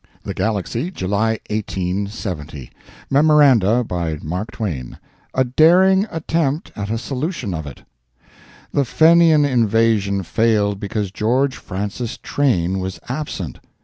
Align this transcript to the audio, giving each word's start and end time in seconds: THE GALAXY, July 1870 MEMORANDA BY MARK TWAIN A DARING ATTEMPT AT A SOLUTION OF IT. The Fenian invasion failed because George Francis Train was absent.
THE 0.23 0.33
GALAXY, 0.33 0.89
July 0.95 1.37
1870 1.51 2.71
MEMORANDA 3.11 3.83
BY 3.83 4.17
MARK 4.23 4.49
TWAIN 4.49 4.97
A 5.35 5.43
DARING 5.43 6.07
ATTEMPT 6.09 6.71
AT 6.75 6.89
A 6.89 6.97
SOLUTION 6.97 7.53
OF 7.53 7.67
IT. 7.67 7.83
The 8.71 8.83
Fenian 8.83 9.45
invasion 9.45 10.23
failed 10.23 10.79
because 10.79 11.11
George 11.11 11.55
Francis 11.55 12.17
Train 12.17 12.79
was 12.79 12.99
absent. 13.09 13.59